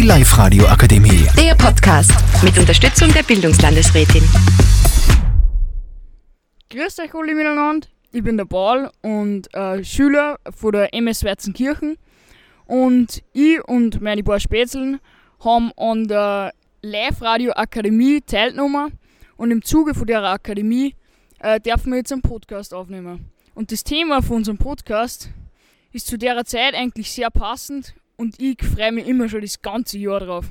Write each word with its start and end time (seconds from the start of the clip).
Die 0.00 0.06
Live-Radio 0.06 0.64
Akademie. 0.64 1.26
Der 1.36 1.54
Podcast 1.54 2.10
mit 2.42 2.56
Unterstützung 2.56 3.12
der 3.12 3.22
Bildungslandesrätin. 3.22 4.22
Grüß 6.70 7.00
euch 7.00 7.14
alle 7.14 7.34
miteinander. 7.34 7.86
Ich 8.10 8.24
bin 8.24 8.38
der 8.38 8.46
Paul 8.46 8.90
und 9.02 9.52
äh, 9.52 9.84
Schüler 9.84 10.38
von 10.56 10.72
der 10.72 10.94
MS 10.94 11.22
Werzenkirchen. 11.22 11.98
Und 12.64 13.22
ich 13.34 13.62
und 13.68 14.00
meine 14.00 14.22
paar 14.22 14.40
Spätzeln 14.40 15.00
haben 15.44 15.70
an 15.76 16.08
der 16.08 16.54
Live-Radio 16.80 17.52
Akademie 17.52 18.22
teilgenommen. 18.22 18.98
Und 19.36 19.50
im 19.50 19.62
Zuge 19.62 19.92
von 19.92 20.06
der 20.06 20.24
Akademie 20.24 20.94
äh, 21.40 21.60
dürfen 21.60 21.92
wir 21.92 21.98
jetzt 21.98 22.10
einen 22.10 22.22
Podcast 22.22 22.72
aufnehmen. 22.72 23.30
Und 23.54 23.70
das 23.70 23.84
Thema 23.84 24.22
von 24.22 24.36
unserem 24.38 24.56
Podcast 24.56 25.28
ist 25.92 26.06
zu 26.06 26.16
der 26.16 26.42
Zeit 26.46 26.74
eigentlich 26.74 27.10
sehr 27.12 27.30
passend 27.30 27.92
und 28.20 28.38
ich 28.38 28.62
freue 28.62 28.92
mich 28.92 29.08
immer 29.08 29.30
schon 29.30 29.40
das 29.40 29.62
ganze 29.62 29.96
Jahr 29.98 30.20
drauf. 30.20 30.44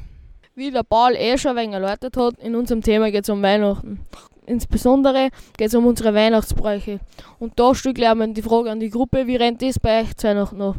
Wie 0.56 0.72
der 0.72 0.82
Paul 0.82 1.14
eh 1.16 1.38
schon 1.38 1.52
ein 1.52 1.58
wenig 1.58 1.76
erläutert 1.76 2.18
hat, 2.18 2.40
in 2.40 2.56
unserem 2.56 2.82
Thema 2.82 3.12
geht 3.12 3.24
es 3.24 3.30
um 3.30 3.44
Weihnachten. 3.44 4.00
Insbesondere 4.48 5.30
geht 5.56 5.68
es 5.68 5.76
um 5.76 5.86
unsere 5.86 6.16
Weihnachtsbräuche. 6.16 7.00
Und 7.38 7.60
da 7.60 7.76
stellt 7.76 7.96
gleich 7.96 8.16
mal 8.16 8.34
die 8.34 8.42
Frage 8.42 8.72
an 8.72 8.80
die 8.80 8.90
Gruppe, 8.90 9.28
wie 9.28 9.36
rennt 9.36 9.62
das 9.62 9.80
bei 9.80 10.02
euch 10.02 10.18
zu 10.18 10.28
Weihnachten 10.28 10.58
noch? 10.58 10.76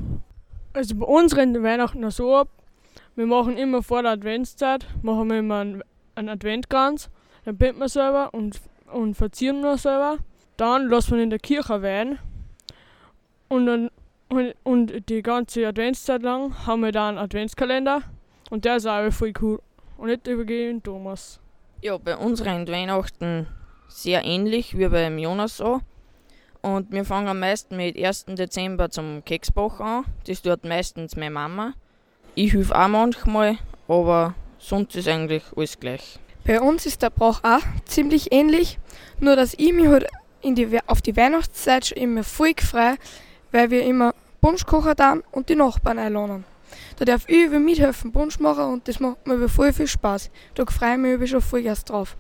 Also 0.72 0.96
bei 0.96 1.06
uns 1.06 1.36
rennt 1.36 1.62
Weihnachten 1.62 2.00
noch 2.00 2.10
so 2.10 2.34
ab. 2.34 2.48
Wir 3.14 3.26
machen 3.26 3.56
immer 3.56 3.84
vor 3.84 4.02
der 4.02 4.10
Adventszeit, 4.12 4.84
machen 5.02 5.30
wir 5.30 5.38
immer 5.38 5.58
einen, 5.60 5.82
einen 6.16 6.28
Adventkranz, 6.28 7.08
dann 7.44 7.56
binden 7.56 7.78
wir 7.78 7.88
selber 7.88 8.34
und, 8.34 8.60
und 8.92 9.14
verzieren 9.14 9.62
wir 9.62 9.78
selber. 9.78 10.18
Dann 10.56 10.88
lassen 10.88 11.12
wir 11.12 11.22
in 11.22 11.30
der 11.30 11.38
Kirche 11.38 11.82
weinen. 11.82 12.18
Und, 13.48 13.66
dann, 13.66 13.90
und, 14.30 14.54
und 14.62 15.08
die 15.08 15.22
ganze 15.22 15.66
Adventszeit 15.66 16.22
lang 16.22 16.66
haben 16.66 16.82
wir 16.82 16.92
dann 16.92 17.16
einen 17.16 17.24
Adventskalender. 17.24 18.02
Und 18.50 18.64
der 18.64 18.76
ist 18.76 18.86
auch 18.86 19.10
voll 19.12 19.32
cool. 19.40 19.60
Und 19.98 20.08
jetzt 20.08 20.26
übergehe 20.26 20.68
ich 20.68 20.74
an 20.74 20.82
Thomas. 20.82 21.40
Ja, 21.82 21.98
bei 21.98 22.16
uns 22.16 22.44
rennt 22.44 22.70
Weihnachten 22.70 23.46
sehr 23.88 24.24
ähnlich 24.24 24.78
wie 24.78 24.88
beim 24.88 25.18
Jonas 25.18 25.60
an. 25.60 25.82
Und 26.62 26.92
wir 26.92 27.04
fangen 27.04 27.38
meist 27.38 27.70
mit 27.70 27.96
1. 27.96 28.26
Dezember 28.26 28.90
zum 28.90 29.24
Keksbach 29.24 29.80
an. 29.80 30.04
Das 30.26 30.42
tut 30.42 30.64
meistens 30.64 31.16
meine 31.16 31.30
Mama. 31.30 31.74
Ich 32.34 32.52
helfe 32.52 32.78
auch 32.78 32.88
manchmal, 32.88 33.58
aber 33.88 34.34
sonst 34.58 34.94
ist 34.94 35.08
eigentlich 35.08 35.42
alles 35.56 35.80
gleich. 35.80 36.18
Bei 36.44 36.60
uns 36.60 36.86
ist 36.86 37.02
der 37.02 37.10
Brauch 37.10 37.42
auch 37.42 37.62
ziemlich 37.84 38.32
ähnlich, 38.32 38.78
nur 39.18 39.36
dass 39.36 39.54
ich 39.54 39.72
mich 39.72 39.88
halt 39.88 40.06
in 40.42 40.54
die, 40.54 40.78
auf 40.86 41.02
die 41.02 41.16
Weihnachtszeit 41.16 41.86
schon 41.86 41.98
immer 41.98 42.24
voll 42.24 42.52
freue, 42.56 42.96
weil 43.52 43.70
wir 43.70 43.84
immer 43.84 44.14
Punsch 44.40 44.64
kochen 44.64 44.94
dann 44.96 45.22
und 45.32 45.48
die 45.48 45.54
Nachbarn 45.54 45.98
einladen. 45.98 46.44
Da 46.96 47.04
darf 47.04 47.28
ich 47.28 47.46
über 47.46 47.58
mithelfen 47.58 48.12
Punsch 48.12 48.38
machen 48.38 48.64
und 48.64 48.88
das 48.88 49.00
macht 49.00 49.26
mir 49.26 49.34
über 49.34 49.48
voll 49.48 49.72
viel 49.72 49.86
Spaß. 49.86 50.30
Da 50.54 50.64
freue 50.66 50.92
ich 50.92 50.98
mich 50.98 51.12
über 51.12 51.26
schon 51.26 51.64
erst 51.64 51.90
drauf. 51.90 52.16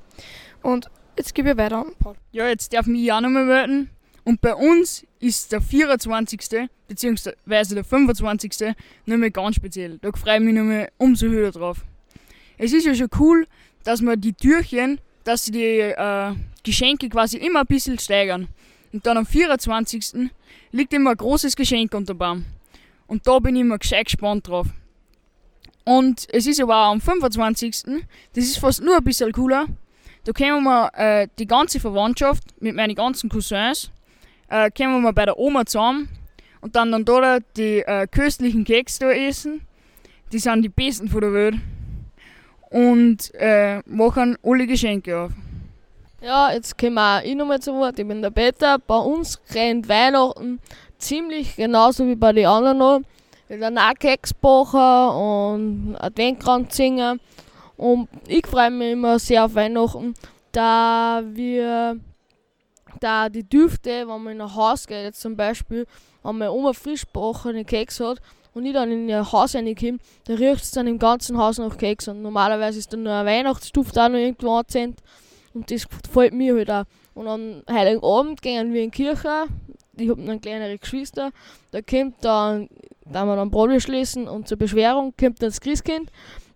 Und 0.62 0.90
jetzt 1.16 1.34
gebe 1.34 1.50
ich 1.50 1.56
weiter 1.56 1.78
an 1.78 1.92
Paul. 1.98 2.14
Ja, 2.32 2.48
jetzt 2.48 2.72
darf 2.72 2.86
mich 2.86 3.12
auch 3.12 3.20
nochmal 3.20 3.44
melden. 3.44 3.90
Und 4.24 4.40
bei 4.40 4.54
uns 4.54 5.04
ist 5.18 5.52
der 5.52 5.60
24. 5.60 6.68
bzw. 6.88 7.32
der 7.74 7.84
25. 7.84 8.74
nochmal 9.06 9.30
ganz 9.30 9.56
speziell. 9.56 9.98
Da 9.98 10.10
freue 10.12 10.38
ich 10.38 10.44
mich 10.44 10.54
nochmal 10.54 10.90
umso 10.98 11.26
höher 11.26 11.50
drauf. 11.50 11.78
Es 12.58 12.72
ist 12.72 12.86
ja 12.86 12.94
schon 12.94 13.08
cool, 13.18 13.46
dass 13.84 14.02
man 14.02 14.20
die 14.20 14.34
Türchen, 14.34 15.00
dass 15.24 15.46
sie 15.46 15.52
die 15.52 15.78
äh, 15.80 16.34
Geschenke 16.62 17.08
quasi 17.08 17.38
immer 17.38 17.60
ein 17.60 17.66
bisschen 17.66 17.98
steigern. 17.98 18.48
Und 18.92 19.06
dann 19.06 19.18
am 19.18 19.26
24. 19.26 20.30
liegt 20.72 20.92
immer 20.92 21.10
ein 21.10 21.16
großes 21.16 21.56
Geschenk 21.56 21.94
unter 21.94 22.14
dem 22.14 22.18
Baum. 22.18 22.44
Und 23.06 23.26
da 23.26 23.38
bin 23.38 23.56
ich 23.56 23.62
immer 23.62 23.78
gescheit 23.78 24.06
gespannt 24.06 24.48
drauf. 24.48 24.66
Und 25.84 26.26
es 26.32 26.46
ist 26.46 26.60
aber 26.60 26.76
auch 26.76 26.92
am 26.92 27.00
25. 27.00 28.06
Das 28.34 28.44
ist 28.44 28.58
fast 28.58 28.82
nur 28.82 28.96
ein 28.96 29.04
bisschen 29.04 29.32
cooler. 29.32 29.66
Da 30.24 30.32
kommen 30.32 30.64
wir 30.64 30.90
äh, 30.94 31.28
die 31.38 31.46
ganze 31.46 31.80
Verwandtschaft 31.80 32.44
mit 32.60 32.76
meinen 32.76 32.94
ganzen 32.94 33.30
Cousins, 33.30 33.90
äh, 34.48 34.70
kommen 34.70 35.02
wir 35.02 35.12
bei 35.12 35.24
der 35.24 35.38
Oma 35.38 35.64
zusammen 35.64 36.08
und 36.60 36.76
dann 36.76 36.92
dann 36.92 37.04
dort 37.04 37.42
die 37.56 37.80
äh, 37.80 38.06
köstlichen 38.06 38.64
Kekse 38.64 39.00
da 39.00 39.10
essen. 39.12 39.62
Die 40.30 40.38
sind 40.38 40.62
die 40.62 40.68
besten 40.68 41.08
von 41.08 41.22
der 41.22 41.32
Welt. 41.32 41.54
Und 42.68 43.34
äh, 43.34 43.80
machen 43.86 44.36
alle 44.44 44.66
Geschenke 44.66 45.18
auf. 45.18 45.32
Ja, 46.22 46.52
jetzt 46.52 46.76
kommen 46.76 46.98
auch 46.98 47.22
ich 47.22 47.34
nochmal 47.34 47.60
zu 47.60 47.72
Wort. 47.72 47.98
Ich 47.98 48.06
bin 48.06 48.20
der 48.20 48.30
Peter. 48.30 48.78
Bei 48.78 48.98
uns 48.98 49.40
rennt 49.54 49.88
Weihnachten 49.88 50.60
ziemlich 50.98 51.56
genauso 51.56 52.06
wie 52.06 52.14
bei 52.14 52.34
den 52.34 52.46
anderen 52.46 52.76
noch. 52.76 53.00
Wir 53.48 53.58
dann 53.58 53.78
auch 53.78 53.94
Keks 53.98 54.34
backen 54.34 55.16
und 55.16 55.96
Adventkranz 55.98 56.76
singen. 56.76 57.20
Und 57.78 58.10
ich 58.28 58.46
freue 58.46 58.70
mich 58.70 58.92
immer 58.92 59.18
sehr 59.18 59.46
auf 59.46 59.54
Weihnachten, 59.54 60.12
da 60.52 61.22
wir 61.24 61.98
da 63.00 63.30
die 63.30 63.48
Düfte, 63.48 64.06
wenn 64.06 64.22
man 64.22 64.34
in 64.34 64.42
ein 64.42 64.54
Haus 64.54 64.86
geht, 64.86 65.02
jetzt 65.02 65.22
zum 65.22 65.36
Beispiel, 65.36 65.86
wenn 66.22 66.36
meine 66.36 66.52
Oma 66.52 66.74
frisch 66.74 67.06
gebrochene 67.06 67.64
Keks 67.64 67.98
hat 67.98 68.18
und 68.52 68.66
ich 68.66 68.74
dann 68.74 68.92
in 68.92 69.08
ihr 69.08 69.32
Haus 69.32 69.54
reinkomme, 69.54 69.96
dann 70.26 70.36
riecht 70.36 70.64
es 70.64 70.72
dann 70.72 70.86
im 70.86 70.98
ganzen 70.98 71.38
Haus 71.38 71.56
nach 71.56 71.78
Keks. 71.78 72.08
Und 72.08 72.20
normalerweise 72.20 72.78
ist 72.78 72.92
dann 72.92 73.04
nur 73.04 73.14
ein 73.14 73.24
Weihnachtsduft 73.24 73.98
auch 73.98 74.10
noch 74.10 74.18
irgendwo 74.18 74.54
angezündet. 74.54 75.02
Und 75.54 75.70
das 75.70 75.86
gefällt 75.88 76.32
mir 76.32 76.54
halt 76.54 76.70
auch. 76.70 76.84
Und 77.14 77.28
am 77.28 77.62
Heiligen 77.68 78.02
Abend 78.02 78.40
gehen 78.42 78.72
wir 78.72 78.82
in 78.82 78.90
die 78.90 78.96
Kirche. 78.96 79.46
Ich 79.96 80.08
habe 80.08 80.22
dann 80.22 80.40
kleinere 80.40 80.78
Geschwister. 80.78 81.30
Da 81.72 81.82
kommt 81.82 82.24
dann, 82.24 82.68
da 83.04 83.24
wir 83.24 83.36
dann 83.36 83.50
Brot 83.50 83.82
schließen 83.82 84.28
und 84.28 84.48
zur 84.48 84.56
Beschwerung 84.56 85.12
kommt 85.18 85.42
dann 85.42 85.48
das 85.48 85.60
Christkind. 85.60 86.10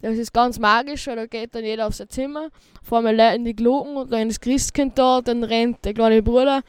Das 0.05 0.19
ist 0.19 0.34
ganz 0.34 0.59
magisch, 0.59 1.06
da 1.06 1.25
geht 1.25 1.55
dann 1.55 1.65
jeder 1.65 1.87
auf 1.87 1.94
sein 1.94 2.10
Zimmer, 2.10 2.49
vor 2.82 3.00
mir 3.00 3.12
Leute 3.12 3.37
in 3.37 3.44
die 3.47 3.56
Glocken 3.56 3.97
und 3.97 4.12
dann 4.12 4.28
ist 4.28 4.37
das 4.37 4.41
Christkind 4.43 4.99
da, 4.99 5.22
dann 5.22 5.43
rennt 5.43 5.82
der 5.82 5.94
kleine 5.94 6.22
Bruder 6.22 6.62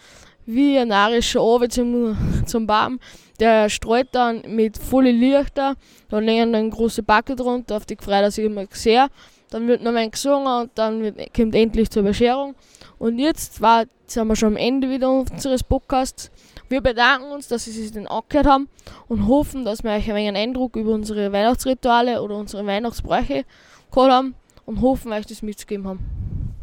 wie 0.46 0.78
ein 0.78 0.88
narischer 0.88 1.42
Owe 1.42 1.68
zum, 1.68 2.18
zum 2.46 2.66
Baum. 2.66 2.97
Der 3.42 3.69
streut 3.69 4.07
dann 4.13 4.42
mit 4.47 4.78
vollen 4.78 5.19
Lichter, 5.19 5.75
da 6.07 6.19
liegen 6.19 6.53
dann 6.53 6.69
große 6.69 7.03
Backe 7.03 7.36
drunter, 7.36 7.75
auf 7.75 7.86
die 7.86 7.97
gefreut, 7.97 8.24
dass 8.24 8.38
ich 8.38 8.46
immer 8.46 8.66
sehe. 8.72 9.07
Dann 9.50 9.67
wird 9.67 9.81
noch 9.81 9.94
ein 9.94 10.11
gesungen 10.11 10.47
und 10.47 10.72
dann 10.75 11.13
kommt 11.35 11.56
endlich 11.56 11.89
zur 11.89 12.03
Bescherung. 12.03 12.56
Und 12.97 13.19
jetzt 13.19 13.61
war, 13.61 13.85
sind 14.07 14.28
wir 14.28 14.35
schon 14.35 14.53
am 14.53 14.57
Ende 14.57 14.89
wieder 14.89 15.11
unseres 15.11 15.63
Podcasts. 15.63 16.31
Wir 16.69 16.81
bedanken 16.81 17.31
uns, 17.31 17.47
dass 17.47 17.66
Sie 17.66 17.72
sich 17.72 17.91
den 17.91 18.07
angehört 18.07 18.47
haben 18.47 18.69
und 19.07 19.28
hoffen, 19.28 19.66
dass 19.66 19.83
wir 19.83 19.91
euch 19.91 20.09
ein 20.09 20.16
wenig 20.16 20.29
einen 20.29 20.38
Eindruck 20.38 20.75
über 20.75 20.91
unsere 20.91 21.31
Weihnachtsrituale 21.31 22.22
oder 22.22 22.35
unsere 22.35 22.66
Weihnachtsbräuche 22.66 23.45
gehabt 23.91 24.11
haben 24.11 24.35
und 24.66 24.81
hoffen, 24.81 25.13
euch 25.13 25.25
das 25.25 25.41
mitzugeben 25.41 25.88
haben. 25.88 26.56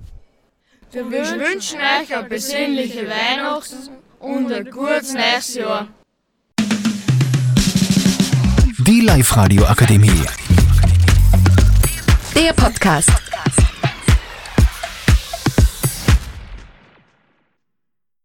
Wir 0.90 1.10
wünschen 1.10 1.78
euch 1.78 2.14
eine 2.14 2.28
besinnliche 2.28 3.06
Weihnachten 3.08 3.88
und 4.18 4.52
ein 4.52 4.70
gutes 4.70 5.14
neues 5.14 5.54
Jahr. 5.54 5.88
Die 8.78 9.00
Live-Radio 9.00 9.64
Akademie. 9.64 10.26
Der 12.42 12.52
Podcast 12.54 13.08